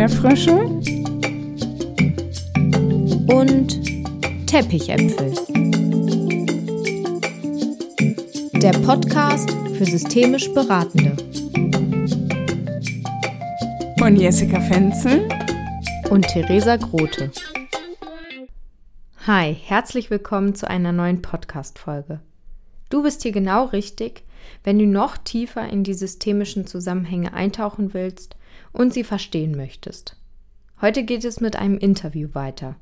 [0.00, 0.54] Erdbeerfrösche
[3.36, 5.34] und Teppichäpfel.
[8.62, 11.14] Der Podcast für systemisch Beratende.
[13.98, 15.28] Von Jessica Fenzel
[16.08, 17.30] und Theresa Grote.
[19.26, 22.20] Hi, herzlich willkommen zu einer neuen Podcast-Folge.
[22.88, 24.22] Du bist hier genau richtig,
[24.64, 28.36] wenn du noch tiefer in die systemischen Zusammenhänge eintauchen willst
[28.72, 30.16] und sie verstehen möchtest.
[30.80, 32.76] Heute geht es mit einem Interview weiter.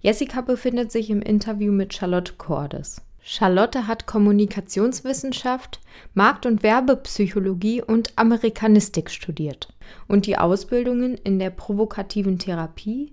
[0.00, 3.02] Jessica befindet sich im Interview mit Charlotte Cordes.
[3.22, 5.80] Charlotte hat Kommunikationswissenschaft,
[6.14, 9.68] Markt- und Werbepsychologie und Amerikanistik studiert
[10.08, 13.12] und die Ausbildungen in der provokativen Therapie,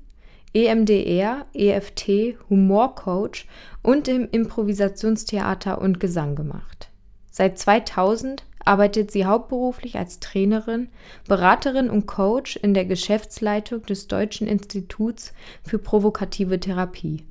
[0.53, 3.48] EMDR, EFT, Humorcoach
[3.84, 6.89] und im Improvisationstheater und Gesang gemacht.
[7.30, 10.89] Seit 2000 arbeitet sie hauptberuflich als Trainerin,
[11.28, 15.33] Beraterin und Coach in der Geschäftsleitung des Deutschen Instituts
[15.64, 17.23] für provokative Therapie.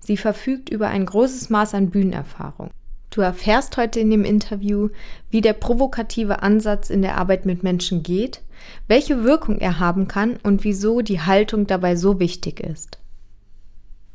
[0.00, 2.70] Sie verfügt über ein großes Maß an Bühnenerfahrung.
[3.10, 4.88] Du erfährst heute in dem Interview,
[5.30, 8.40] wie der provokative Ansatz in der Arbeit mit Menschen geht,
[8.88, 12.98] welche Wirkung er haben kann und wieso die Haltung dabei so wichtig ist.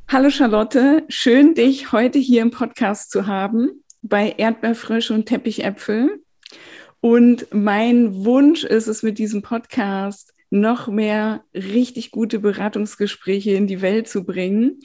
[0.09, 6.21] Hallo Charlotte, schön dich heute hier im Podcast zu haben bei Erdbeerfrisch und Teppichäpfel.
[6.99, 13.81] Und mein Wunsch ist es mit diesem Podcast, noch mehr richtig gute Beratungsgespräche in die
[13.81, 14.79] Welt zu bringen.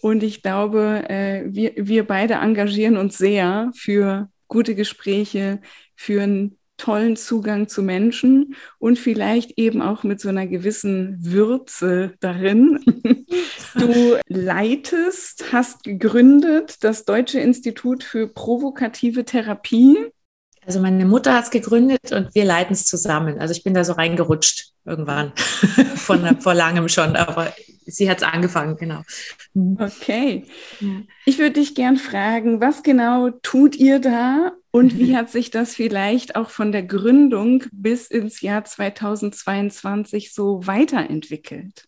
[0.00, 5.60] Und ich glaube, äh, wir, wir beide engagieren uns sehr für gute Gespräche,
[5.96, 12.14] für einen tollen Zugang zu Menschen und vielleicht eben auch mit so einer gewissen Würze
[12.20, 12.80] darin.
[13.74, 19.98] Du leitest, hast gegründet das Deutsche Institut für provokative Therapie.
[20.68, 23.38] Also meine Mutter hat es gegründet und wir leiten es zusammen.
[23.38, 25.32] Also ich bin da so reingerutscht irgendwann,
[25.94, 27.54] von, vor langem schon, aber
[27.86, 29.00] sie hat es angefangen, genau.
[29.54, 29.78] Mhm.
[29.80, 30.44] Okay.
[31.24, 35.74] Ich würde dich gern fragen, was genau tut ihr da und wie hat sich das
[35.74, 41.86] vielleicht auch von der Gründung bis ins Jahr 2022 so weiterentwickelt?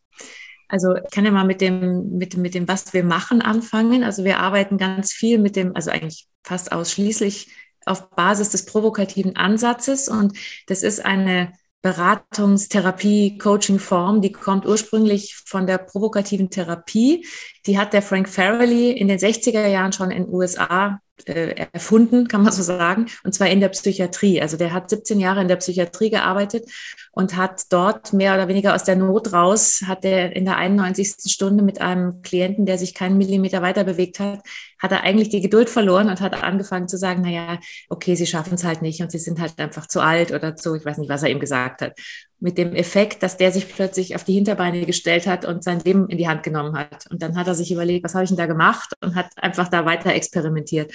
[0.68, 4.04] Also ich kann ja mal mit dem, mit, mit dem, was wir machen, anfangen.
[4.04, 7.48] Also wir arbeiten ganz viel mit dem, also eigentlich fast ausschließlich
[7.86, 10.08] auf Basis des provokativen Ansatzes.
[10.08, 10.36] Und
[10.66, 11.52] das ist eine
[11.82, 17.26] Beratungstherapie, Coaching-Form, die kommt ursprünglich von der provokativen Therapie.
[17.66, 22.28] Die hat der Frank Farrelly in den 60er Jahren schon in den USA äh, erfunden,
[22.28, 24.40] kann man so sagen, und zwar in der Psychiatrie.
[24.40, 26.68] Also der hat 17 Jahre in der Psychiatrie gearbeitet
[27.12, 31.30] und hat dort mehr oder weniger aus der Not raus, hat er in der 91.
[31.32, 34.40] Stunde mit einem Klienten, der sich keinen Millimeter weiter bewegt hat,
[34.78, 37.58] hat er eigentlich die Geduld verloren und hat angefangen zu sagen, naja,
[37.88, 40.74] okay, sie schaffen es halt nicht und sie sind halt einfach zu alt oder so,
[40.74, 41.98] ich weiß nicht, was er ihm gesagt hat.
[42.40, 46.08] Mit dem Effekt, dass der sich plötzlich auf die Hinterbeine gestellt hat und sein Leben
[46.08, 47.06] in die Hand genommen hat.
[47.10, 49.68] Und dann hat er sich überlegt, was habe ich denn da gemacht und hat einfach
[49.68, 50.90] da weiter experimentiert.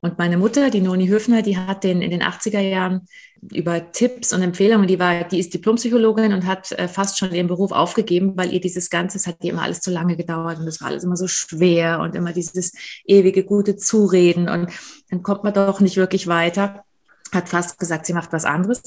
[0.00, 3.08] Und meine Mutter, die Noni Höfner, die hat den in den 80er Jahren
[3.52, 7.48] über Tipps und Empfehlungen, die war, die ist Diplompsychologin und hat äh, fast schon ihren
[7.48, 10.68] Beruf aufgegeben, weil ihr dieses Ganze, es hat ihr immer alles zu lange gedauert und
[10.68, 12.72] es war alles immer so schwer und immer dieses
[13.04, 14.70] ewige gute Zureden und
[15.10, 16.84] dann kommt man doch nicht wirklich weiter
[17.32, 18.82] hat fast gesagt, sie macht was anderes.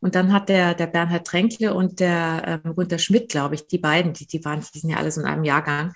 [0.00, 3.78] Und dann hat der, der Bernhard Tränkle und der ähm, Gunther Schmidt, glaube ich, die
[3.78, 5.92] beiden, die, die waren, die sind ja alle so in einem Jahrgang,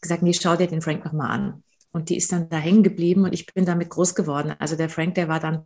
[0.00, 1.62] gesagt, nee, schau dir den Frank nochmal an.
[1.92, 4.54] Und die ist dann da hängen geblieben und ich bin damit groß geworden.
[4.58, 5.64] Also der Frank, der war dann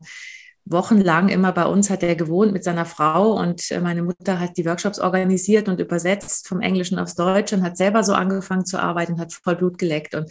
[0.66, 4.56] wochenlang immer bei uns, hat er gewohnt mit seiner Frau und äh, meine Mutter hat
[4.56, 8.78] die Workshops organisiert und übersetzt vom Englischen aufs Deutsche und hat selber so angefangen zu
[8.78, 10.15] arbeiten und hat voll Blut geleckt.
[10.15, 10.31] Und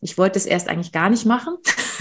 [0.00, 1.56] ich wollte es erst eigentlich gar nicht machen.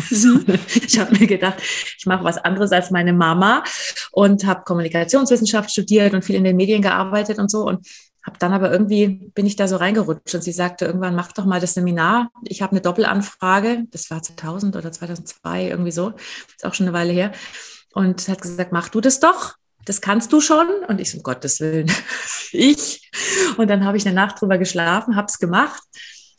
[0.09, 0.45] Mhm.
[0.67, 1.61] ich habe mir gedacht,
[1.97, 3.63] ich mache was anderes als meine Mama
[4.11, 7.65] und habe Kommunikationswissenschaft studiert und viel in den Medien gearbeitet und so.
[7.65, 7.87] Und
[8.25, 11.45] habe dann aber irgendwie, bin ich da so reingerutscht und sie sagte irgendwann, mach doch
[11.45, 12.31] mal das Seminar.
[12.43, 16.13] Ich habe eine Doppelanfrage, das war 2000 oder 2002, irgendwie so,
[16.55, 17.31] ist auch schon eine Weile her.
[17.95, 19.55] Und hat gesagt, mach du das doch,
[19.85, 20.67] das kannst du schon.
[20.87, 21.91] Und ich so, um Gottes Willen,
[22.51, 23.09] ich.
[23.57, 25.81] Und dann habe ich eine Nacht drüber geschlafen, habe es gemacht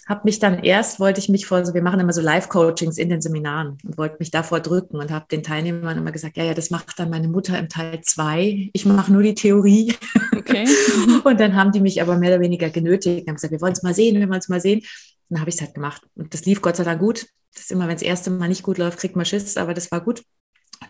[0.07, 3.09] habe mich dann erst, wollte ich mich vor, also wir machen immer so Live-Coachings in
[3.09, 6.55] den Seminaren und wollte mich davor drücken und habe den Teilnehmern immer gesagt, ja, ja,
[6.55, 8.71] das macht dann meine Mutter im Teil zwei.
[8.73, 9.95] Ich mache nur die Theorie.
[10.35, 10.65] Okay.
[11.25, 13.73] und dann haben die mich aber mehr oder weniger genötigt und haben gesagt, wir wollen
[13.73, 14.79] es mal sehen, wir wollen es mal sehen.
[14.79, 14.87] Und
[15.31, 16.03] dann habe ich es halt gemacht.
[16.15, 17.27] Und das lief Gott sei Dank gut.
[17.53, 19.91] Das ist immer, wenn das erste Mal nicht gut läuft, kriegt man Schiss, aber das
[19.91, 20.23] war gut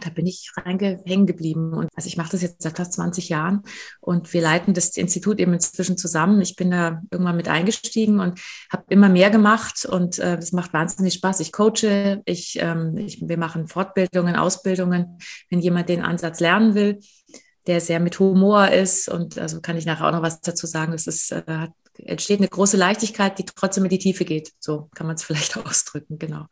[0.00, 1.72] da bin ich hängen geblieben.
[1.72, 3.62] Und also ich mache das jetzt seit fast 20 Jahren
[4.00, 6.40] und wir leiten das Institut eben inzwischen zusammen.
[6.40, 8.40] Ich bin da irgendwann mit eingestiegen und
[8.72, 11.40] habe immer mehr gemacht und äh, das macht wahnsinnig Spaß.
[11.40, 15.18] Ich coache, ich, ähm, ich, wir machen Fortbildungen, Ausbildungen,
[15.50, 17.00] wenn jemand den Ansatz lernen will.
[17.66, 19.08] der sehr mit Humor ist.
[19.08, 20.92] Und also kann ich nachher auch noch was dazu sagen.
[20.92, 21.72] Es ist, äh, hat
[22.04, 24.52] entsteht eine große Leichtigkeit, die trotzdem in die Tiefe geht.
[24.58, 26.46] So kann man es vielleicht ausdrücken, genau.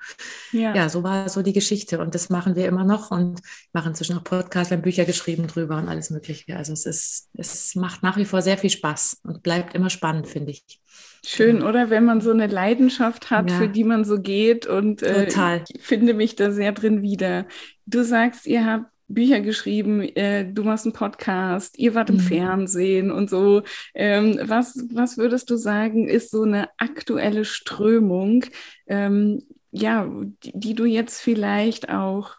[0.52, 0.74] Ja.
[0.74, 3.40] ja, so war so die Geschichte und das machen wir immer noch und
[3.72, 6.56] machen inzwischen auch Podcasts, wir haben Bücher geschrieben drüber und alles Mögliche.
[6.56, 10.26] Also es ist, es macht nach wie vor sehr viel Spaß und bleibt immer spannend,
[10.26, 10.80] finde ich.
[11.24, 11.88] Schön, oder?
[11.88, 13.58] Wenn man so eine Leidenschaft hat, ja.
[13.58, 17.46] für die man so geht und äh, ich finde mich da sehr drin wieder.
[17.86, 22.20] Du sagst, ihr habt Bücher geschrieben, äh, du machst einen Podcast, ihr wart im mhm.
[22.20, 23.62] Fernsehen und so.
[23.94, 28.44] Ähm, was, was würdest du sagen, ist so eine aktuelle Strömung,
[28.86, 30.08] ähm, ja,
[30.42, 32.36] die, die du jetzt vielleicht auch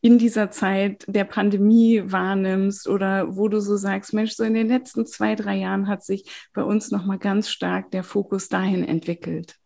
[0.00, 4.68] in dieser Zeit der Pandemie wahrnimmst oder wo du so sagst, Mensch, so in den
[4.68, 9.61] letzten zwei, drei Jahren hat sich bei uns nochmal ganz stark der Fokus dahin entwickelt?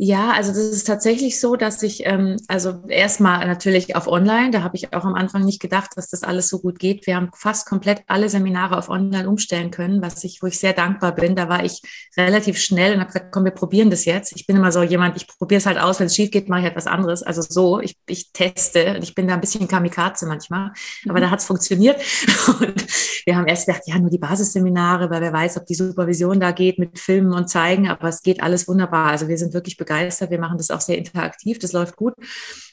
[0.00, 4.62] Ja, also das ist tatsächlich so, dass ich, ähm, also erstmal natürlich auf Online, da
[4.62, 7.08] habe ich auch am Anfang nicht gedacht, dass das alles so gut geht.
[7.08, 10.72] Wir haben fast komplett alle Seminare auf Online umstellen können, was ich, wo ich sehr
[10.72, 11.34] dankbar bin.
[11.34, 11.82] Da war ich
[12.16, 14.36] relativ schnell und habe gesagt, komm, wir probieren das jetzt.
[14.36, 16.60] Ich bin immer so jemand, ich probiere es halt aus, wenn es schief geht, mache
[16.60, 17.24] ich etwas anderes.
[17.24, 20.70] Also so, ich, ich teste und ich bin da ein bisschen Kamikaze manchmal,
[21.08, 21.22] aber mhm.
[21.22, 22.00] da hat es funktioniert.
[22.60, 22.86] Und
[23.26, 26.52] wir haben erst gedacht, ja, nur die Basisseminare, weil wer weiß, ob die Supervision da
[26.52, 29.06] geht mit Filmen und Zeigen, aber es geht alles wunderbar.
[29.06, 30.30] Also wir sind wirklich begeistert begeistert.
[30.30, 32.14] Wir machen das auch sehr interaktiv, das läuft gut.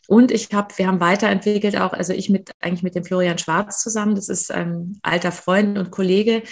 [0.07, 3.81] Und ich habe, wir haben weiterentwickelt auch, also ich mit eigentlich mit dem Florian Schwarz
[3.81, 4.15] zusammen.
[4.15, 6.43] Das ist ein alter Freund und Kollege,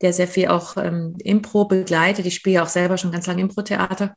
[0.00, 2.24] der sehr viel auch ähm, Impro begleitet.
[2.26, 4.14] Ich spiele auch selber schon ganz lange Impro-Theater.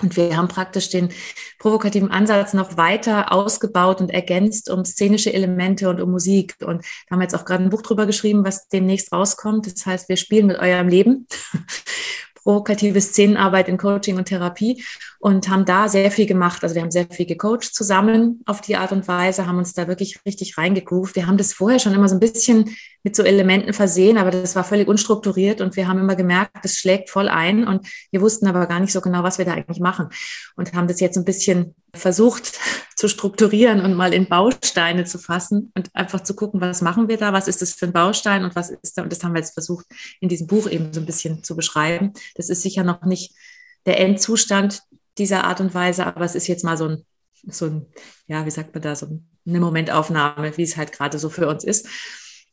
[0.00, 1.10] Und wir haben praktisch den
[1.58, 6.56] provokativen Ansatz noch weiter ausgebaut und ergänzt um szenische Elemente und um Musik.
[6.64, 9.66] Und haben jetzt auch gerade ein Buch drüber geschrieben, was demnächst rauskommt.
[9.66, 11.26] Das heißt, wir spielen mit eurem Leben
[12.42, 14.82] provokative Szenenarbeit in Coaching und Therapie
[15.18, 16.62] und haben da sehr viel gemacht.
[16.62, 19.88] Also wir haben sehr viel gecoacht zusammen auf die Art und Weise, haben uns da
[19.88, 21.16] wirklich richtig reingegroovt.
[21.16, 24.54] Wir haben das vorher schon immer so ein bisschen mit so Elementen versehen, aber das
[24.54, 28.46] war völlig unstrukturiert und wir haben immer gemerkt, das schlägt voll ein und wir wussten
[28.46, 30.08] aber gar nicht so genau, was wir da eigentlich machen
[30.56, 32.58] und haben das jetzt ein bisschen versucht
[32.96, 37.16] zu strukturieren und mal in Bausteine zu fassen und einfach zu gucken, was machen wir
[37.16, 39.40] da, was ist das für ein Baustein und was ist da und das haben wir
[39.40, 39.86] jetzt versucht
[40.20, 42.12] in diesem Buch eben so ein bisschen zu beschreiben.
[42.36, 43.34] Das ist sicher noch nicht
[43.86, 44.82] der Endzustand
[45.18, 47.04] dieser Art und Weise, aber es ist jetzt mal so ein,
[47.48, 47.86] so ein
[48.26, 51.64] ja, wie sagt man da, so eine Momentaufnahme, wie es halt gerade so für uns
[51.64, 51.88] ist.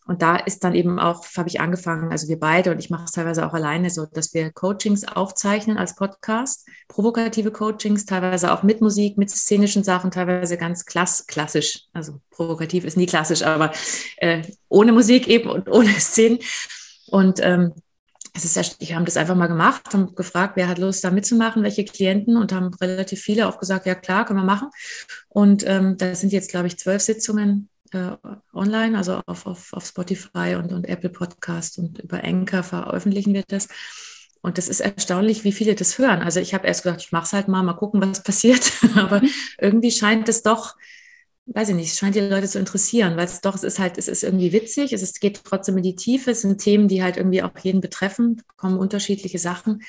[0.10, 3.04] Und da ist dann eben auch, habe ich angefangen, also wir beide und ich mache
[3.04, 8.64] es teilweise auch alleine so, dass wir Coachings aufzeichnen als Podcast, provokative Coachings, teilweise auch
[8.64, 11.84] mit Musik, mit szenischen Sachen, teilweise ganz klass klassisch.
[11.94, 13.72] Also provokativ ist nie klassisch, aber
[14.18, 16.40] äh, ohne Musik eben und ohne Szenen.
[17.12, 17.74] Und ähm,
[18.34, 21.12] es ist ja, wir haben das einfach mal gemacht, haben gefragt, wer hat Lust da
[21.12, 24.70] mitzumachen, welche Klienten und haben relativ viele auch gesagt, ja klar, können wir machen.
[25.28, 28.18] Und ähm, da sind jetzt, glaube ich, zwölf Sitzungen äh,
[28.54, 33.44] online, also auf, auf, auf Spotify und, und Apple Podcast und über Anchor veröffentlichen wir
[33.48, 33.68] das.
[34.42, 36.22] Und das ist erstaunlich, wie viele das hören.
[36.22, 38.72] Also ich habe erst gedacht, ich mache es halt mal, mal gucken, was passiert.
[38.96, 39.30] Aber mhm.
[39.60, 40.76] irgendwie scheint es doch,
[41.48, 43.98] weiß ich nicht, es scheint die Leute zu interessieren, weil es doch, es ist halt,
[43.98, 47.04] es ist irgendwie witzig, es ist, geht trotzdem in die Tiefe, es sind Themen, die
[47.04, 49.82] halt irgendwie auch jeden betreffen, kommen unterschiedliche Sachen.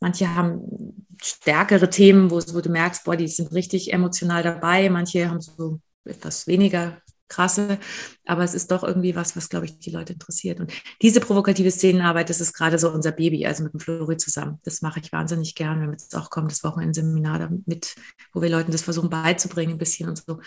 [0.00, 4.90] Manche haben stärkere Themen, wo, wo du merkst, boah, die sind richtig emotional dabei.
[4.90, 7.78] Manche haben so etwas weniger krasse,
[8.24, 10.60] aber es ist doch irgendwie was, was, glaube ich, die Leute interessiert.
[10.60, 14.60] Und diese provokative Szenenarbeit, das ist gerade so unser Baby, also mit dem Flori zusammen.
[14.64, 17.94] Das mache ich wahnsinnig gern, wenn wir jetzt auch kommen, das Wochenendseminar damit,
[18.32, 20.40] wo wir Leuten das versuchen beizubringen, ein bisschen und so.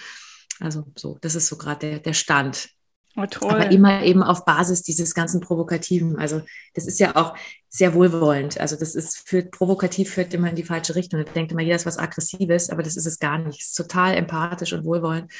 [0.59, 2.69] Also so, das ist so gerade der, der Stand.
[3.15, 3.51] Oh, toll.
[3.51, 6.17] Aber immer eben auf Basis dieses ganzen Provokativen.
[6.17, 6.41] Also
[6.73, 7.35] das ist ja auch
[7.67, 8.59] sehr wohlwollend.
[8.59, 11.23] Also das ist führt provokativ führt immer in die falsche Richtung.
[11.23, 13.61] Da denkt immer, jeder ist was Aggressives, aber das ist es gar nicht.
[13.61, 15.31] Es ist total empathisch und wohlwollend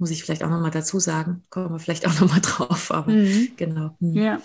[0.00, 1.42] muss ich vielleicht auch nochmal dazu sagen.
[1.50, 3.48] Kommen wir vielleicht auch nochmal drauf, aber mhm.
[3.56, 3.96] genau.
[4.00, 4.16] Mhm.
[4.16, 4.40] Ja.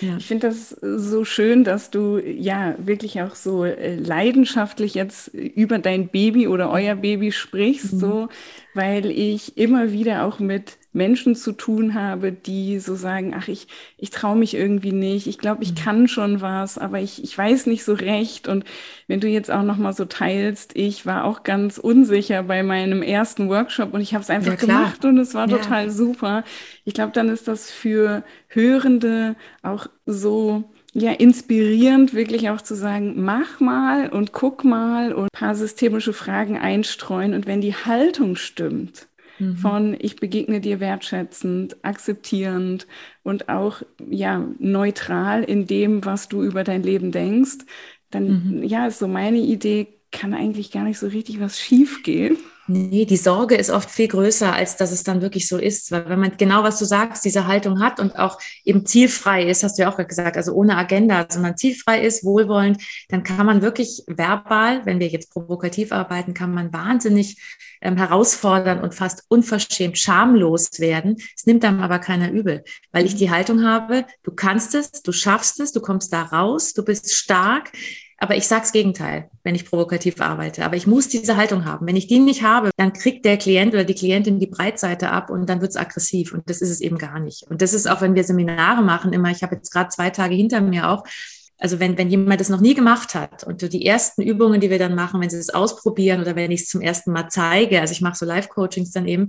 [0.00, 0.16] Ja.
[0.16, 5.78] Ich finde das so schön, dass du ja wirklich auch so äh, leidenschaftlich jetzt über
[5.80, 7.98] dein Baby oder euer Baby sprichst, mhm.
[7.98, 8.28] so,
[8.74, 13.66] weil ich immer wieder auch mit Menschen zu tun habe, die so sagen, ach, ich,
[13.96, 15.76] ich traue mich irgendwie nicht, ich glaube, ich mhm.
[15.76, 18.48] kann schon was, aber ich, ich weiß nicht so recht.
[18.48, 18.64] Und
[19.06, 23.48] wenn du jetzt auch nochmal so teilst, ich war auch ganz unsicher bei meinem ersten
[23.48, 25.56] Workshop und ich habe es einfach ja, gemacht und es war ja.
[25.56, 26.44] total super.
[26.84, 33.14] Ich glaube, dann ist das für Hörende auch so ja, inspirierend, wirklich auch zu sagen,
[33.16, 37.32] mach mal und guck mal und ein paar systemische Fragen einstreuen.
[37.32, 39.08] Und wenn die Haltung stimmt,
[39.42, 39.56] mhm.
[39.56, 42.86] von ich begegne dir wertschätzend, akzeptierend
[43.22, 47.58] und auch ja neutral in dem, was du über dein Leben denkst,
[48.10, 48.62] dann mhm.
[48.62, 52.36] ja ist so meine Idee, kann eigentlich gar nicht so richtig was schief gehen.
[52.68, 55.90] Nee, die Sorge ist oft viel größer, als dass es dann wirklich so ist.
[55.90, 59.64] Weil wenn man genau, was du sagst, diese Haltung hat und auch eben zielfrei ist,
[59.64, 63.62] hast du ja auch gesagt, also ohne Agenda, sondern zielfrei ist, wohlwollend, dann kann man
[63.62, 67.36] wirklich verbal, wenn wir jetzt provokativ arbeiten, kann man wahnsinnig
[67.80, 71.16] ähm, herausfordern und fast unverschämt schamlos werden.
[71.36, 75.10] Es nimmt einem aber keiner übel, weil ich die Haltung habe, du kannst es, du
[75.10, 77.72] schaffst es, du kommst da raus, du bist stark.
[78.22, 80.64] Aber ich sage das Gegenteil, wenn ich provokativ arbeite.
[80.64, 81.88] Aber ich muss diese Haltung haben.
[81.88, 85.28] Wenn ich die nicht habe, dann kriegt der Klient oder die Klientin die Breitseite ab
[85.28, 86.32] und dann wird es aggressiv.
[86.32, 87.42] Und das ist es eben gar nicht.
[87.50, 90.36] Und das ist auch, wenn wir Seminare machen, immer, ich habe jetzt gerade zwei Tage
[90.36, 91.02] hinter mir auch,
[91.62, 94.80] also wenn, wenn jemand das noch nie gemacht hat und die ersten Übungen, die wir
[94.80, 97.92] dann machen, wenn sie das ausprobieren oder wenn ich es zum ersten Mal zeige, also
[97.92, 99.28] ich mache so Live-Coachings dann eben,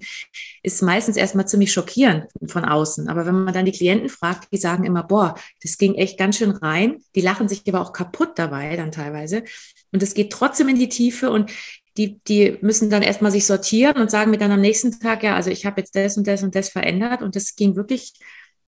[0.63, 3.07] ist meistens erstmal ziemlich schockierend von außen.
[3.07, 6.37] Aber wenn man dann die Klienten fragt, die sagen immer, boah, das ging echt ganz
[6.37, 7.03] schön rein.
[7.13, 9.43] Die lachen sich aber auch kaputt dabei dann teilweise.
[9.91, 11.51] Und es geht trotzdem in die Tiefe und
[11.97, 15.35] die, die müssen dann erstmal sich sortieren und sagen mir dann am nächsten Tag, ja,
[15.35, 18.13] also ich habe jetzt das und das und das verändert und das ging wirklich,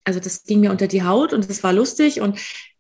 [0.05, 2.39] also das ging mir unter die Haut und es war lustig und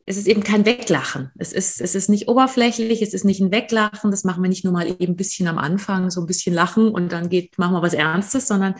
[0.09, 1.31] es ist eben kein Weglachen.
[1.37, 4.11] Es ist, es ist nicht oberflächlich, es ist nicht ein Weglachen.
[4.11, 6.89] Das machen wir nicht nur mal eben ein bisschen am Anfang, so ein bisschen lachen
[6.89, 8.75] und dann geht, machen wir was Ernstes, sondern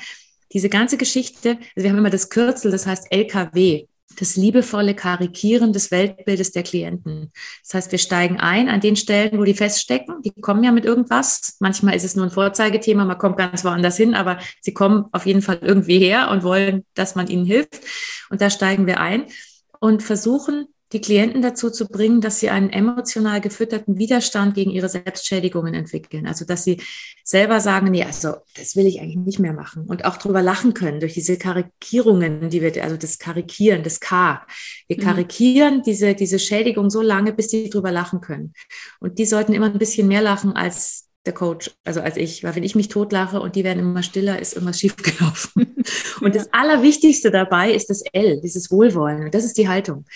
[0.53, 3.87] diese ganze Geschichte, also wir haben immer das Kürzel, das heißt LKW,
[4.19, 7.31] das liebevolle Karikieren des Weltbildes der Klienten.
[7.63, 10.23] Das heißt, wir steigen ein an den Stellen, wo die feststecken.
[10.23, 11.59] Die kommen ja mit irgendwas.
[11.61, 15.27] Manchmal ist es nur ein Vorzeigethema, man kommt ganz woanders hin, aber sie kommen auf
[15.27, 17.81] jeden Fall irgendwie her und wollen, dass man ihnen hilft.
[18.31, 19.27] Und da steigen wir ein
[19.79, 24.89] und versuchen, die Klienten dazu zu bringen, dass sie einen emotional gefütterten Widerstand gegen ihre
[24.89, 26.27] Selbstschädigungen entwickeln.
[26.27, 26.81] Also, dass sie
[27.25, 29.85] selber sagen, nee, also, das will ich eigentlich nicht mehr machen.
[29.87, 34.47] Und auch drüber lachen können durch diese Karikierungen, die wir, also das Karikieren, das K.
[34.87, 35.03] Wir mhm.
[35.03, 35.83] karikieren mhm.
[35.83, 38.55] diese, diese Schädigung so lange, bis sie drüber lachen können.
[39.01, 42.57] Und die sollten immer ein bisschen mehr lachen als der Coach, also als ich, weil
[42.57, 45.85] wenn ich mich totlache und die werden immer stiller, ist irgendwas schiefgelaufen.
[46.23, 49.25] und das Allerwichtigste dabei ist das L, dieses Wohlwollen.
[49.25, 50.07] Und das ist die Haltung.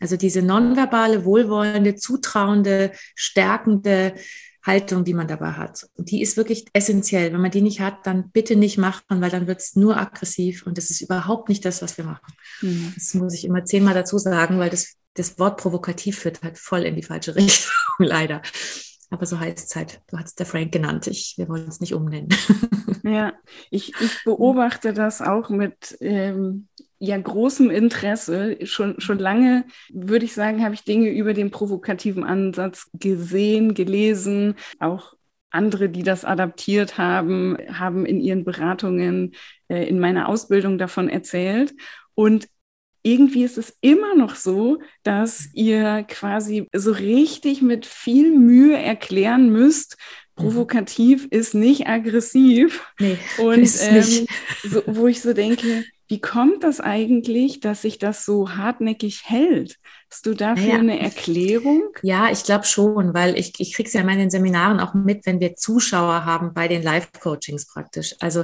[0.00, 4.14] Also diese nonverbale, wohlwollende, zutrauende, stärkende
[4.62, 5.86] Haltung, die man dabei hat.
[5.94, 7.32] Und die ist wirklich essentiell.
[7.32, 10.66] Wenn man die nicht hat, dann bitte nicht machen, weil dann wird es nur aggressiv
[10.66, 12.34] und das ist überhaupt nicht das, was wir machen.
[12.60, 12.92] Mhm.
[12.94, 16.82] Das muss ich immer zehnmal dazu sagen, weil das, das Wort provokativ führt halt voll
[16.82, 18.42] in die falsche Richtung, leider.
[19.10, 20.00] Aber so heißt es halt.
[20.08, 21.08] Du hast der Frank genannt.
[21.08, 22.28] Ich, wir wollen es nicht umnennen.
[23.02, 23.32] Ja,
[23.70, 26.68] ich, ich beobachte das auch mit ähm,
[27.00, 28.58] ja großem Interesse.
[28.64, 34.54] Schon, schon lange, würde ich sagen, habe ich Dinge über den provokativen Ansatz gesehen, gelesen,
[34.78, 35.14] auch
[35.50, 39.32] andere, die das adaptiert haben, haben in ihren Beratungen
[39.68, 41.74] äh, in meiner Ausbildung davon erzählt.
[42.14, 42.46] Und
[43.02, 49.50] irgendwie ist es immer noch so, dass ihr quasi so richtig mit viel Mühe erklären
[49.50, 49.96] müsst,
[50.36, 50.42] mhm.
[50.42, 52.86] provokativ ist nicht aggressiv.
[53.00, 54.26] Nee, und ähm,
[54.62, 59.78] so, wo ich so denke, wie kommt das eigentlich, dass sich das so hartnäckig hält?
[60.10, 60.78] Hast du dafür ja.
[60.78, 61.84] eine Erklärung?
[62.02, 65.24] Ja, ich glaube schon, weil ich, ich kriege es ja in meinen Seminaren auch mit,
[65.24, 68.16] wenn wir Zuschauer haben bei den Live-Coachings praktisch.
[68.18, 68.42] Also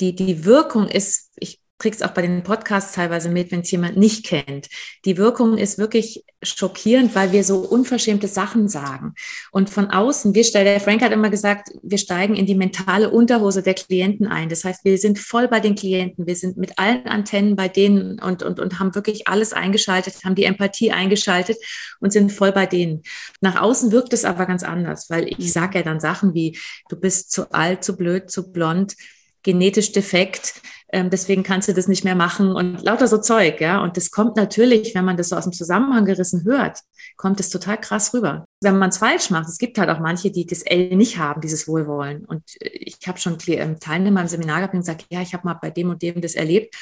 [0.00, 3.96] die, die Wirkung ist, ich kriegst auch bei den Podcasts teilweise mit, wenn es jemand
[3.96, 4.68] nicht kennt.
[5.04, 9.14] Die Wirkung ist wirklich schockierend, weil wir so unverschämte Sachen sagen.
[9.50, 13.10] Und von außen, wir stellen, der Frank hat immer gesagt, wir steigen in die mentale
[13.10, 14.48] Unterhose der Klienten ein.
[14.48, 18.20] Das heißt, wir sind voll bei den Klienten, wir sind mit allen Antennen bei denen
[18.20, 21.56] und, und, und haben wirklich alles eingeschaltet, haben die Empathie eingeschaltet
[21.98, 23.02] und sind voll bei denen.
[23.40, 26.56] Nach außen wirkt es aber ganz anders, weil ich sage ja dann Sachen wie,
[26.88, 28.94] du bist zu alt, zu blöd, zu blond,
[29.42, 30.62] genetisch defekt,
[30.94, 33.82] ähm, deswegen kannst du das nicht mehr machen und lauter so Zeug, ja.
[33.82, 36.78] Und das kommt natürlich, wenn man das so aus dem Zusammenhang gerissen hört,
[37.16, 38.46] kommt es total krass rüber.
[38.60, 41.40] Wenn man es falsch macht, es gibt halt auch manche, die das L nicht haben,
[41.40, 42.24] dieses Wohlwollen.
[42.24, 45.54] Und ich habe schon ähm, Teilnehmer im Seminar gehabt und gesagt, ja, ich habe mal
[45.54, 46.76] bei dem und dem das erlebt.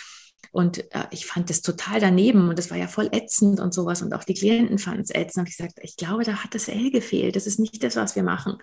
[0.50, 4.02] Und äh, ich fand das total daneben und das war ja voll ätzend und sowas.
[4.02, 5.44] Und auch die Klienten fanden es ätzend.
[5.44, 7.34] Und ich gesagt, ich glaube, da hat das L gefehlt.
[7.34, 8.58] Das ist nicht das, was wir machen.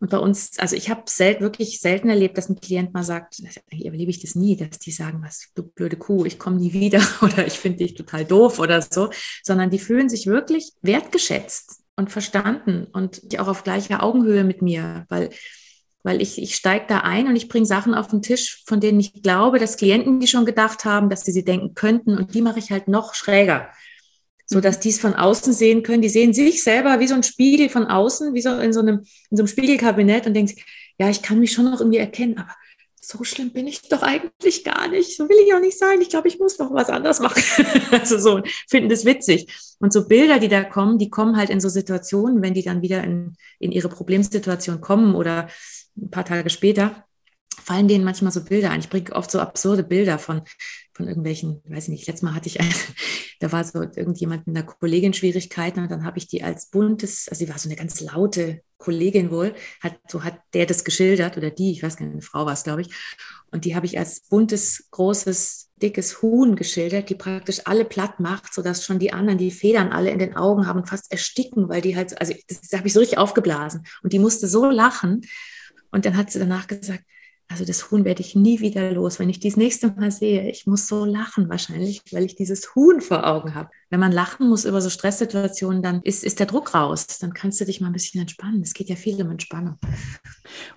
[0.00, 3.36] Und bei uns, also ich habe sel wirklich selten erlebt, dass ein Klient mal sagt,
[3.70, 6.72] hier erlebe ich das nie, dass die sagen, was du blöde Kuh, ich komme nie
[6.72, 9.10] wieder oder ich finde dich total doof oder so,
[9.42, 15.06] sondern die fühlen sich wirklich wertgeschätzt und verstanden und auch auf gleicher Augenhöhe mit mir,
[15.08, 15.30] weil
[16.04, 18.98] weil ich, ich steige da ein und ich bringe Sachen auf den Tisch, von denen
[18.98, 22.42] ich glaube, dass Klienten die schon gedacht haben, dass sie sie denken könnten und die
[22.42, 23.68] mache ich halt noch schräger
[24.52, 26.02] so dass die es von außen sehen können.
[26.02, 28.98] Die sehen sich selber wie so ein Spiegel von außen, wie so in so einem,
[29.30, 30.60] in so einem Spiegelkabinett und denken,
[30.98, 32.54] ja, ich kann mich schon noch irgendwie erkennen, aber
[33.00, 35.16] so schlimm bin ich doch eigentlich gar nicht.
[35.16, 36.00] So will ich auch nicht sein.
[36.00, 37.42] Ich glaube, ich muss noch was anderes machen.
[37.90, 39.74] also so, finden das witzig.
[39.80, 42.82] Und so Bilder, die da kommen, die kommen halt in so Situationen, wenn die dann
[42.82, 45.48] wieder in, in ihre Problemsituation kommen oder
[45.96, 47.04] ein paar Tage später,
[47.56, 48.80] fallen denen manchmal so Bilder ein.
[48.80, 50.42] Ich bringe oft so absurde Bilder von,
[50.92, 52.70] von irgendwelchen, weiß ich nicht, letztes Mal hatte ich, eine,
[53.40, 57.28] da war so irgendjemand mit einer Kollegin Schwierigkeiten und dann habe ich die als buntes,
[57.28, 61.36] also sie war so eine ganz laute Kollegin wohl, hat, so hat der das geschildert
[61.36, 62.88] oder die, ich weiß gar nicht, eine Frau war es, glaube ich.
[63.50, 68.54] Und die habe ich als buntes, großes, dickes Huhn geschildert, die praktisch alle platt macht,
[68.54, 71.80] sodass schon die anderen die Federn alle in den Augen haben und fast ersticken, weil
[71.80, 73.84] die halt, also das, das habe ich so richtig aufgeblasen.
[74.02, 75.22] Und die musste so lachen.
[75.90, 77.04] Und dann hat sie danach gesagt,
[77.52, 79.18] also das Huhn werde ich nie wieder los.
[79.18, 83.02] Wenn ich dies nächste Mal sehe, ich muss so lachen wahrscheinlich, weil ich dieses Huhn
[83.02, 83.68] vor Augen habe.
[83.90, 87.06] Wenn man lachen muss über so Stresssituationen, dann ist, ist der Druck raus.
[87.20, 88.62] Dann kannst du dich mal ein bisschen entspannen.
[88.62, 89.78] Es geht ja viel um Entspannung.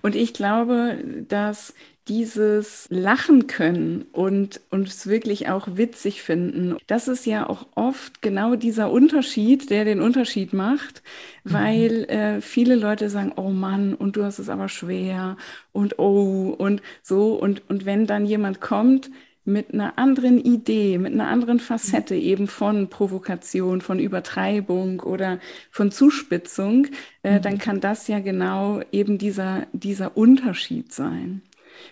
[0.06, 1.74] Und ich glaube, dass
[2.06, 8.54] dieses Lachen können und uns wirklich auch witzig finden, das ist ja auch oft genau
[8.54, 11.02] dieser Unterschied, der den Unterschied macht,
[11.42, 11.52] mhm.
[11.52, 15.36] weil äh, viele Leute sagen, oh Mann, und du hast es aber schwer
[15.72, 19.10] und oh und so und, und wenn dann jemand kommt,
[19.46, 22.20] mit einer anderen Idee, mit einer anderen Facette mhm.
[22.20, 25.38] eben von Provokation, von Übertreibung oder
[25.70, 26.88] von Zuspitzung,
[27.22, 27.42] äh, mhm.
[27.42, 31.42] dann kann das ja genau eben dieser, dieser Unterschied sein.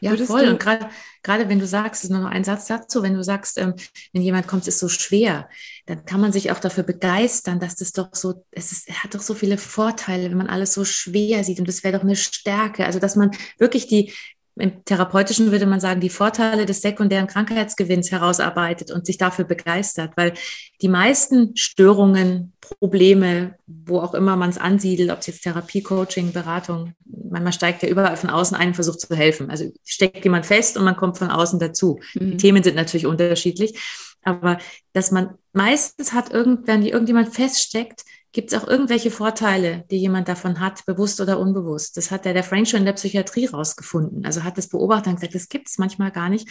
[0.00, 0.48] Ja, Würdest voll.
[0.48, 0.88] Und gerade,
[1.22, 3.74] gerade wenn du sagst, ist nur noch ein Satz dazu, wenn du sagst, ähm,
[4.12, 5.48] wenn jemand kommt, ist so schwer,
[5.86, 9.20] dann kann man sich auch dafür begeistern, dass das doch so, es ist, hat doch
[9.20, 12.86] so viele Vorteile, wenn man alles so schwer sieht und das wäre doch eine Stärke.
[12.86, 14.12] Also, dass man wirklich die,
[14.56, 20.12] im Therapeutischen würde man sagen, die Vorteile des sekundären Krankheitsgewinns herausarbeitet und sich dafür begeistert,
[20.16, 20.34] weil
[20.80, 26.32] die meisten Störungen, Probleme, wo auch immer man es ansiedelt, ob es jetzt Therapie, Coaching,
[26.32, 29.50] Beratung, manchmal steigt ja überall von außen ein und versucht zu helfen.
[29.50, 31.98] Also steckt jemand fest und man kommt von außen dazu.
[32.14, 32.30] Mhm.
[32.32, 33.78] Die Themen sind natürlich unterschiedlich,
[34.22, 34.58] aber
[34.92, 38.04] dass man meistens hat, irgend, wenn irgendjemand feststeckt,
[38.34, 41.96] Gibt es auch irgendwelche Vorteile, die jemand davon hat, bewusst oder unbewusst?
[41.96, 44.26] Das hat der, der Frank schon in der Psychiatrie rausgefunden.
[44.26, 46.48] Also hat das beobachtet und gesagt, das gibt es manchmal gar nicht.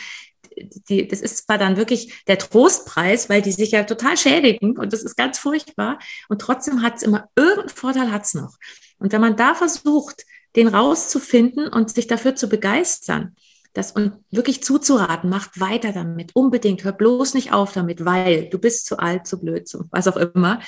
[0.88, 4.94] Die, das ist zwar dann wirklich der Trostpreis, weil die sich ja total schädigen und
[4.94, 6.00] das ist ganz furchtbar.
[6.29, 8.55] Und trotzdem hat es immer irgendeinen Vorteil hat es noch.
[8.98, 10.24] Und wenn man da versucht,
[10.55, 13.36] den rauszufinden und sich dafür zu begeistern,
[13.74, 18.57] das und wirklich zuzuraten, macht weiter damit, unbedingt, hör bloß nicht auf damit, weil du
[18.57, 20.62] bist zu alt, zu blöd, zu was auch immer.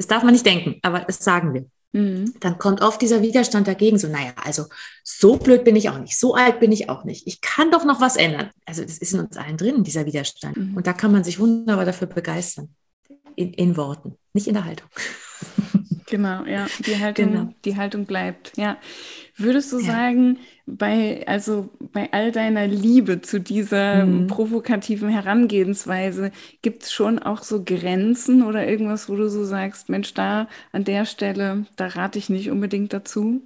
[0.00, 1.66] Das darf man nicht denken, aber das sagen wir.
[1.92, 2.32] Mhm.
[2.40, 4.64] Dann kommt oft dieser Widerstand dagegen, so, naja, also
[5.04, 7.26] so blöd bin ich auch nicht, so alt bin ich auch nicht.
[7.26, 8.48] Ich kann doch noch was ändern.
[8.64, 10.56] Also das ist in uns allen drin, dieser Widerstand.
[10.56, 10.74] Mhm.
[10.74, 12.74] Und da kann man sich wunderbar dafür begeistern.
[13.36, 14.88] In, in Worten, nicht in der Haltung.
[16.06, 17.54] Genau, ja, die Haltung, genau.
[17.64, 18.56] die Haltung bleibt.
[18.56, 18.78] Ja.
[19.40, 19.86] Würdest du ja.
[19.86, 24.26] sagen, bei, also bei all deiner Liebe zu dieser mhm.
[24.26, 26.30] provokativen Herangehensweise,
[26.62, 30.84] gibt es schon auch so Grenzen oder irgendwas, wo du so sagst, Mensch, da an
[30.84, 33.42] der Stelle, da rate ich nicht unbedingt dazu?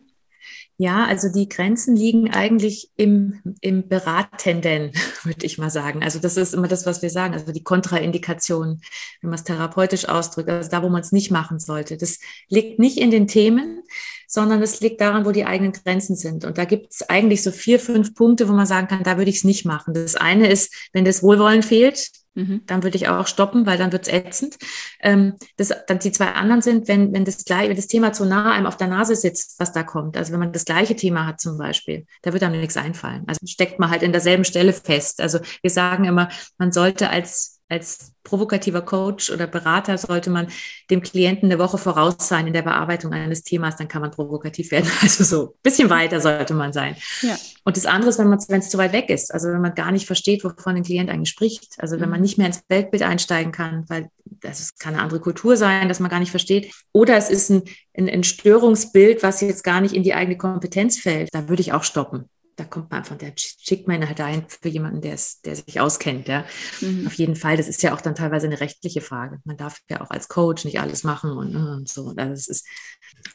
[0.77, 4.91] Ja, also die Grenzen liegen eigentlich im, im Beratenden,
[5.23, 6.03] würde ich mal sagen.
[6.03, 8.81] Also das ist immer das, was wir sagen, also die Kontraindikation,
[9.21, 11.97] wenn man es therapeutisch ausdrückt, also da, wo man es nicht machen sollte.
[11.97, 13.85] Das liegt nicht in den Themen,
[14.35, 16.45] sondern es liegt daran, wo die eigenen Grenzen sind.
[16.45, 19.31] Und da gibt es eigentlich so vier, fünf Punkte, wo man sagen kann, da würde
[19.31, 19.95] ich es nicht machen.
[19.95, 22.63] Das eine ist, wenn das Wohlwollen fehlt, Mhm.
[22.67, 24.59] Dann würde ich auch stoppen, weil dann wird es ätzend.
[25.01, 28.51] Ähm, das, dann die zwei anderen sind, wenn, wenn, das wenn das Thema zu nah
[28.51, 30.17] einem auf der Nase sitzt, was da kommt.
[30.17, 33.23] Also wenn man das gleiche Thema hat zum Beispiel, da wird einem nichts einfallen.
[33.29, 35.21] Also steckt man halt in derselben Stelle fest.
[35.21, 40.47] Also wir sagen immer, man sollte als als provokativer Coach oder Berater sollte man
[40.91, 44.71] dem Klienten eine Woche voraus sein in der Bearbeitung eines Themas, dann kann man provokativ
[44.71, 44.91] werden.
[45.03, 46.97] Also so ein bisschen weiter sollte man sein.
[47.21, 47.37] Ja.
[47.65, 49.93] Und das andere ist, wenn wenn es zu weit weg ist, also wenn man gar
[49.93, 52.25] nicht versteht, wovon ein Klient eigentlich spricht, also wenn man mhm.
[52.25, 56.11] nicht mehr ins Weltbild einsteigen kann, weil das kann eine andere Kultur sein, dass man
[56.11, 57.63] gar nicht versteht, oder es ist ein,
[57.97, 61.73] ein, ein Störungsbild, was jetzt gar nicht in die eigene Kompetenz fällt, da würde ich
[61.73, 65.41] auch stoppen da kommt man einfach, der schickt man halt ein für jemanden, der, es,
[65.41, 66.29] der sich auskennt.
[66.29, 66.45] Ja.
[66.81, 67.07] Mhm.
[67.07, 69.41] Auf jeden Fall, das ist ja auch dann teilweise eine rechtliche Frage.
[69.45, 72.09] Man darf ja auch als Coach nicht alles machen und, und so.
[72.09, 72.67] Also das ist,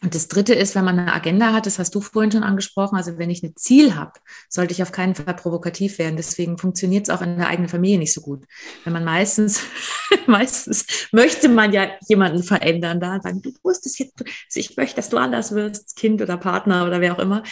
[0.01, 2.95] und das Dritte ist, wenn man eine Agenda hat, das hast du vorhin schon angesprochen,
[2.95, 4.13] also wenn ich ein Ziel habe,
[4.47, 6.15] sollte ich auf keinen Fall provokativ werden.
[6.15, 8.45] Deswegen funktioniert es auch in der eigenen Familie nicht so gut.
[8.85, 9.61] Wenn man meistens,
[10.27, 15.09] meistens möchte man ja jemanden verändern, da sagen, du musst es jetzt, ich möchte, dass
[15.09, 17.43] du anders wirst, Kind oder Partner oder wer auch immer.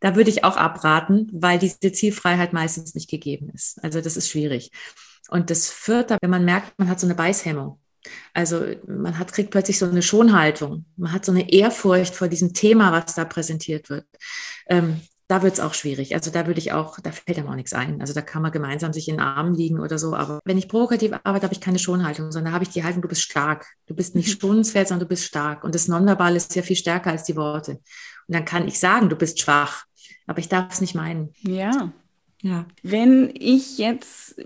[0.00, 0.95] Da würde ich auch abraten,
[1.32, 3.82] weil diese Zielfreiheit meistens nicht gegeben ist.
[3.82, 4.70] Also das ist schwierig.
[5.28, 7.80] Und das Vierte, wenn man merkt, man hat so eine Beißhemmung.
[8.34, 10.84] Also man hat, kriegt plötzlich so eine Schonhaltung.
[10.96, 14.06] Man hat so eine Ehrfurcht vor diesem Thema, was da präsentiert wird.
[14.68, 16.14] Ähm, da wird es auch schwierig.
[16.14, 18.00] Also da würde ich auch, da fällt einem auch nichts ein.
[18.00, 20.14] Also da kann man gemeinsam sich in den Armen liegen oder so.
[20.14, 23.02] Aber wenn ich provokativ arbeite, habe ich keine Schonhaltung, sondern da habe ich die Haltung,
[23.02, 23.66] du bist stark.
[23.86, 24.40] Du bist nicht mhm.
[24.40, 25.64] schonenswert, sondern du bist stark.
[25.64, 27.72] Und das Nonverbal ist ja viel stärker als die Worte.
[27.72, 29.84] Und dann kann ich sagen, du bist schwach,
[30.26, 31.30] aber ich darf es nicht meinen.
[31.40, 31.92] Ja.
[32.42, 32.66] Ja.
[32.82, 34.40] Wenn ich jetzt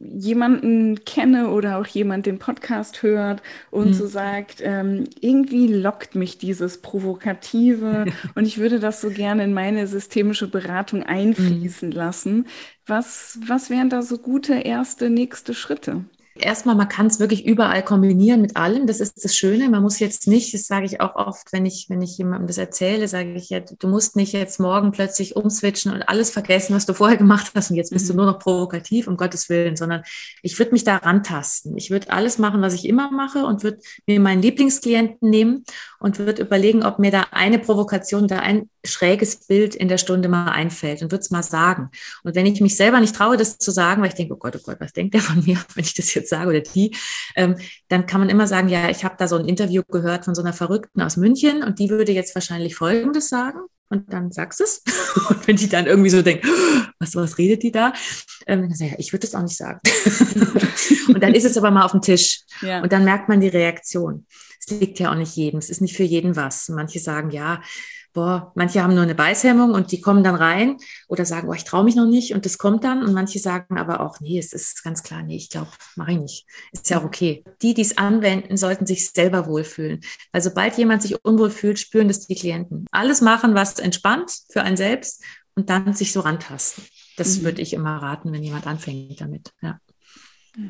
[0.00, 3.92] jemanden kenne oder auch jemand den Podcast hört und mhm.
[3.94, 9.52] so sagt, ähm, irgendwie lockt mich dieses Provokative und ich würde das so gerne in
[9.52, 11.94] meine systemische Beratung einfließen mhm.
[11.94, 12.46] lassen.
[12.86, 16.04] Was, was wären da so gute erste, nächste Schritte?
[16.42, 18.86] Erstmal, man kann es wirklich überall kombinieren mit allem.
[18.86, 19.68] Das ist das Schöne.
[19.68, 22.58] Man muss jetzt nicht, das sage ich auch oft, wenn ich, wenn ich jemandem das
[22.58, 26.86] erzähle, sage ich ja, du musst nicht jetzt morgen plötzlich umswitchen und alles vergessen, was
[26.86, 28.12] du vorher gemacht hast und jetzt bist mhm.
[28.12, 30.02] du nur noch provokativ, um Gottes Willen, sondern
[30.42, 31.76] ich würde mich da rantasten.
[31.76, 35.64] Ich würde alles machen, was ich immer mache und würde mir meinen Lieblingsklienten nehmen
[35.98, 40.28] und würde überlegen, ob mir da eine Provokation oder ein schräges Bild in der Stunde
[40.28, 41.90] mal einfällt und würde es mal sagen.
[42.22, 44.56] Und wenn ich mich selber nicht traue, das zu sagen, weil ich denke, oh Gott,
[44.56, 46.96] oh Gott, was denkt der von mir, wenn ich das jetzt sage oder die,
[47.36, 47.56] ähm,
[47.88, 50.42] dann kann man immer sagen, ja, ich habe da so ein Interview gehört von so
[50.42, 53.60] einer Verrückten aus München und die würde jetzt wahrscheinlich Folgendes sagen.
[53.90, 54.82] Und dann sagst du es.
[55.30, 56.46] Und wenn die dann irgendwie so denkt,
[56.98, 57.94] was, was redet die da?
[58.46, 59.80] Ähm, dann sage ich, ja, ich würde das auch nicht sagen.
[61.08, 62.42] und dann ist es aber mal auf dem Tisch.
[62.60, 62.82] Ja.
[62.82, 64.26] Und dann merkt man die Reaktion.
[64.60, 65.58] Es liegt ja auch nicht jedem.
[65.58, 66.68] Es ist nicht für jeden was.
[66.68, 67.62] Manche sagen, ja,
[68.12, 70.76] boah, manche haben nur eine Beißhemmung und die kommen dann rein
[71.08, 73.02] oder sagen, boah, ich traue mich noch nicht und das kommt dann.
[73.02, 76.18] Und manche sagen aber auch, nee, es ist ganz klar, nee, ich glaube, mache ich
[76.18, 76.46] nicht.
[76.72, 77.44] Ist ja auch okay.
[77.62, 80.00] Die, die es anwenden, sollten sich selber wohlfühlen.
[80.32, 82.86] Weil sobald jemand sich unwohl fühlt, spüren das die Klienten.
[82.90, 85.22] Alles machen, was entspannt für einen selbst
[85.54, 86.84] und dann sich so rantasten.
[87.16, 87.44] Das mhm.
[87.44, 89.52] würde ich immer raten, wenn jemand anfängt damit.
[89.60, 89.80] Ja.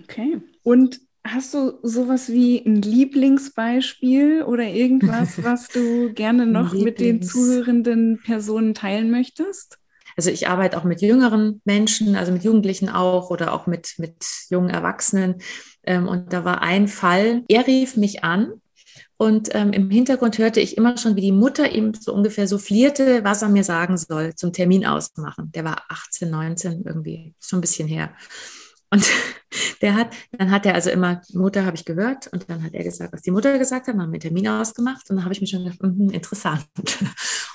[0.04, 0.40] Okay.
[0.62, 7.22] Und Hast du sowas wie ein Lieblingsbeispiel oder irgendwas, was du gerne noch mit den
[7.22, 9.78] zuhörenden Personen teilen möchtest?
[10.16, 14.24] Also ich arbeite auch mit jüngeren Menschen, also mit Jugendlichen auch oder auch mit, mit
[14.50, 15.36] jungen Erwachsenen.
[15.84, 18.54] Ähm, und da war ein Fall, er rief mich an
[19.16, 23.24] und ähm, im Hintergrund hörte ich immer schon, wie die Mutter ihm so ungefähr soufflierte,
[23.24, 25.50] was er mir sagen soll zum Termin ausmachen.
[25.52, 28.12] Der war 18, 19 irgendwie, schon ein bisschen her.
[28.90, 29.04] Und
[29.82, 32.84] der hat, dann hat er also immer, Mutter habe ich gehört und dann hat er
[32.84, 35.46] gesagt, was die Mutter gesagt hat, haben wir Termin ausgemacht und dann habe ich mir
[35.46, 36.66] schon gedacht, mh, interessant.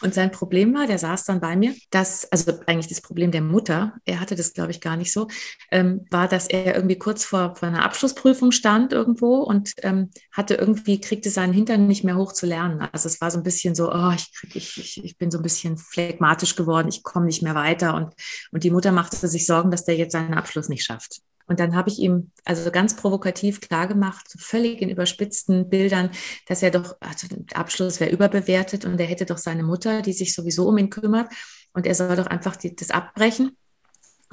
[0.01, 3.41] Und sein Problem war, der saß dann bei mir, dass, also eigentlich das Problem der
[3.41, 5.27] Mutter, er hatte das glaube ich gar nicht so,
[5.71, 10.55] ähm, war, dass er irgendwie kurz vor, vor einer Abschlussprüfung stand irgendwo und ähm, hatte
[10.55, 12.81] irgendwie, kriegte seinen Hintern nicht mehr hoch zu lernen.
[12.91, 15.39] Also es war so ein bisschen so, oh, ich, krieg, ich, ich, ich bin so
[15.39, 18.13] ein bisschen phlegmatisch geworden, ich komme nicht mehr weiter und,
[18.51, 21.21] und die Mutter machte sich Sorgen, dass der jetzt seinen Abschluss nicht schafft.
[21.47, 26.09] Und dann habe ich ihm also ganz provokativ klargemacht, so völlig in überspitzten Bildern,
[26.47, 30.13] dass er doch, also der Abschluss wäre überbewertet und er hätte doch seine Mutter, die
[30.13, 31.31] sich sowieso um ihn kümmert,
[31.73, 33.57] und er soll doch einfach die, das abbrechen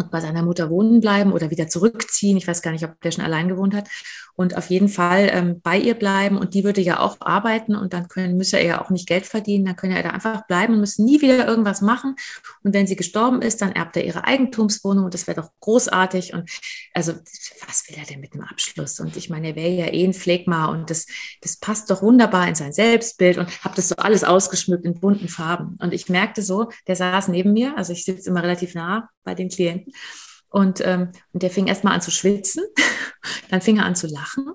[0.00, 2.36] und bei seiner Mutter wohnen bleiben oder wieder zurückziehen.
[2.36, 3.88] Ich weiß gar nicht, ob der schon allein gewohnt hat.
[4.40, 6.38] Und auf jeden Fall ähm, bei ihr bleiben.
[6.38, 9.26] Und die würde ja auch arbeiten und dann können, müsse er ja auch nicht Geld
[9.26, 9.66] verdienen.
[9.66, 12.16] Dann könne er da einfach bleiben und müsste nie wieder irgendwas machen.
[12.62, 16.32] Und wenn sie gestorben ist, dann erbt er ihre Eigentumswohnung und das wäre doch großartig.
[16.32, 16.48] Und
[16.94, 17.12] also,
[17.66, 18.98] was will er denn mit dem Abschluss?
[19.00, 21.06] Und ich meine, er wäre ja eh ein Phlegma und das,
[21.42, 25.28] das passt doch wunderbar in sein Selbstbild und habe das so alles ausgeschmückt in bunten
[25.28, 25.76] Farben.
[25.80, 29.34] Und ich merkte so, der saß neben mir, also ich sitze immer relativ nah bei
[29.34, 29.89] den Klienten.
[30.48, 32.64] Und, ähm, und der fing erstmal an zu schwitzen,
[33.50, 34.54] dann fing er an zu lachen,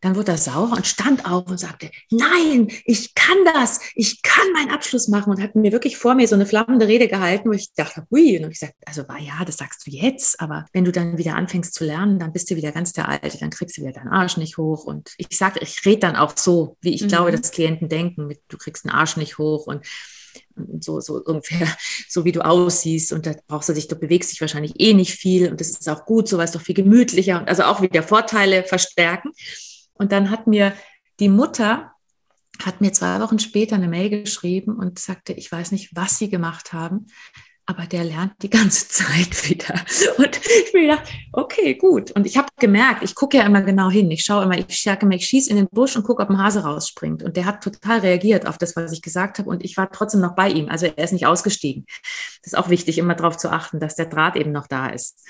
[0.00, 4.52] dann wurde er sauer und stand auf und sagte, nein, ich kann das, ich kann
[4.54, 7.52] meinen Abschluss machen und hat mir wirklich vor mir so eine flammende Rede gehalten, wo
[7.52, 10.84] ich dachte, hui, und ich sagte, also war ja, das sagst du jetzt, aber wenn
[10.84, 13.76] du dann wieder anfängst zu lernen, dann bist du wieder ganz der Alte, dann kriegst
[13.76, 16.94] du wieder deinen Arsch nicht hoch und ich sagte, ich rede dann auch so, wie
[16.94, 17.08] ich mhm.
[17.08, 19.86] glaube, dass Klienten denken, mit, du kriegst den Arsch nicht hoch und
[20.80, 21.68] so, so ungefähr,
[22.08, 23.12] so wie du aussiehst.
[23.12, 25.50] Und da brauchst du dich, du bewegst dich wahrscheinlich eh nicht viel.
[25.50, 28.02] Und das ist auch gut, so weil es doch viel gemütlicher und also auch wieder
[28.02, 29.32] Vorteile verstärken.
[29.94, 30.72] Und dann hat mir
[31.18, 31.92] die Mutter
[32.64, 36.28] hat mir zwei Wochen später eine Mail geschrieben und sagte, ich weiß nicht, was sie
[36.28, 37.06] gemacht haben,
[37.70, 39.74] aber der lernt die ganze Zeit wieder.
[40.18, 42.10] Und ich mir gedacht, okay, gut.
[42.10, 44.10] Und ich habe gemerkt, ich gucke ja immer genau hin.
[44.10, 46.38] Ich schaue immer, ich sage immer, ich schieße in den Busch und gucke, ob ein
[46.38, 47.22] Hase rausspringt.
[47.22, 49.48] Und der hat total reagiert auf das, was ich gesagt habe.
[49.48, 50.68] Und ich war trotzdem noch bei ihm.
[50.68, 51.86] Also er ist nicht ausgestiegen.
[52.42, 55.24] Das ist auch wichtig, immer darauf zu achten, dass der Draht eben noch da ist.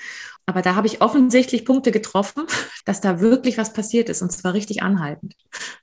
[0.51, 2.43] Aber da habe ich offensichtlich Punkte getroffen,
[2.85, 5.33] dass da wirklich was passiert ist und zwar richtig anhaltend.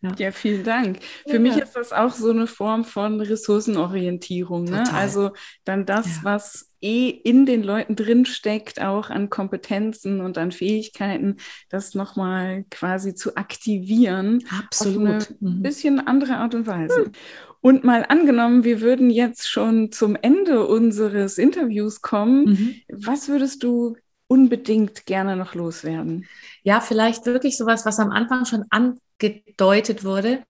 [0.02, 0.98] Ja, ja vielen Dank.
[1.26, 1.38] Für ja.
[1.38, 4.64] mich ist das auch so eine Form von Ressourcenorientierung.
[4.64, 4.84] Ne?
[4.92, 5.30] Also
[5.64, 6.24] dann das, ja.
[6.24, 11.38] was eh in den Leuten drin steckt, auch an Kompetenzen und an Fähigkeiten,
[11.70, 14.44] das nochmal quasi zu aktivieren.
[14.66, 15.16] Absolut.
[15.16, 15.62] Auf eine mhm.
[15.62, 17.06] bisschen andere Art und Weise.
[17.06, 17.12] Mhm.
[17.62, 22.44] Und mal angenommen, wir würden jetzt schon zum Ende unseres Interviews kommen.
[22.44, 22.74] Mhm.
[22.92, 23.96] Was würdest du
[24.28, 26.26] unbedingt gerne noch loswerden?
[26.62, 30.44] Ja, vielleicht wirklich sowas, was am Anfang schon angedeutet wurde.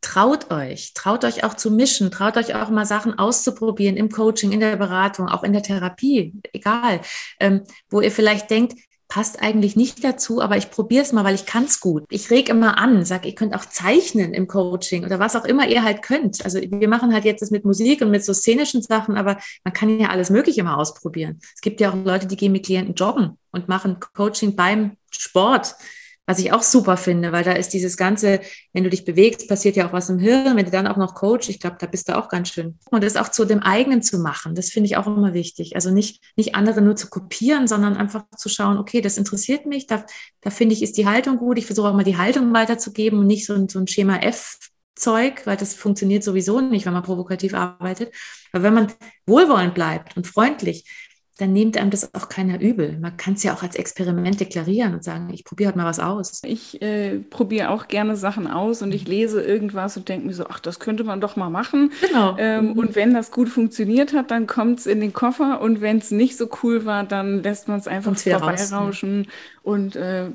[0.00, 4.52] traut euch, traut euch auch zu mischen, traut euch auch mal Sachen auszuprobieren im Coaching,
[4.52, 7.00] in der Beratung, auch in der Therapie, egal,
[7.40, 8.74] ähm, wo ihr vielleicht denkt,
[9.08, 12.04] passt eigentlich nicht dazu, aber ich probiere es mal, weil ich kann es gut.
[12.10, 15.68] Ich reg immer an, sag, ihr könnt auch zeichnen im Coaching oder was auch immer
[15.68, 16.44] ihr halt könnt.
[16.44, 19.72] Also wir machen halt jetzt das mit Musik und mit so szenischen Sachen, aber man
[19.72, 21.38] kann ja alles Mögliche mal ausprobieren.
[21.54, 25.76] Es gibt ja auch Leute, die gehen mit Klienten joggen und machen Coaching beim Sport
[26.26, 28.40] was ich auch super finde, weil da ist dieses ganze,
[28.72, 30.56] wenn du dich bewegst, passiert ja auch was im Hirn.
[30.56, 32.78] Wenn du dann auch noch Coach, ich glaube, da bist du auch ganz schön.
[32.90, 35.76] Und das auch zu dem eigenen zu machen, das finde ich auch immer wichtig.
[35.76, 39.86] Also nicht, nicht andere nur zu kopieren, sondern einfach zu schauen, okay, das interessiert mich,
[39.86, 40.04] da,
[40.40, 41.58] da finde ich, ist die Haltung gut.
[41.58, 44.58] Ich versuche auch mal die Haltung weiterzugeben und nicht so, ein so ein Schema F
[44.96, 48.14] Zeug, weil das funktioniert sowieso nicht, wenn man provokativ arbeitet.
[48.52, 48.92] Aber wenn man
[49.26, 51.05] wohlwollend bleibt und freundlich,
[51.38, 52.98] dann nimmt einem das auch keiner übel.
[52.98, 56.00] Man kann es ja auch als Experiment deklarieren und sagen, ich probiere halt mal was
[56.00, 56.40] aus.
[56.44, 60.46] Ich äh, probiere auch gerne Sachen aus und ich lese irgendwas und denke mir so,
[60.48, 61.92] ach, das könnte man doch mal machen.
[62.00, 62.36] Genau.
[62.38, 62.72] Ähm, mhm.
[62.72, 66.10] Und wenn das gut funktioniert hat, dann kommt es in den Koffer und wenn es
[66.10, 69.32] nicht so cool war, dann lässt man es einfach vorbeirauschen raus,
[69.66, 70.30] und äh,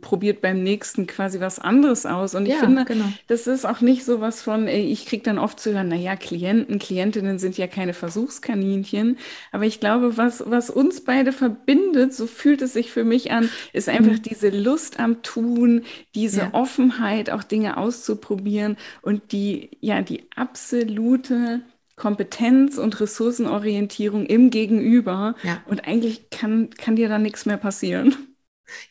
[0.00, 2.34] probiert beim nächsten quasi was anderes aus.
[2.34, 3.04] Und ich ja, finde, genau.
[3.26, 6.16] das ist auch nicht so was von, ey, ich kriege dann oft zu hören, naja,
[6.16, 9.18] Klienten, Klientinnen sind ja keine Versuchskaninchen.
[9.52, 13.48] Aber ich glaube, was, was uns beide verbindet, so fühlt es sich für mich an,
[13.72, 14.22] ist einfach mhm.
[14.22, 16.54] diese Lust am Tun, diese ja.
[16.54, 21.62] Offenheit, auch Dinge auszuprobieren und die, ja, die absolute
[21.96, 25.34] Kompetenz und Ressourcenorientierung im Gegenüber.
[25.42, 25.62] Ja.
[25.66, 28.16] Und eigentlich kann, kann dir da nichts mehr passieren.